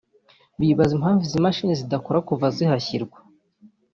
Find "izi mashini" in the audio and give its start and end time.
1.27-1.79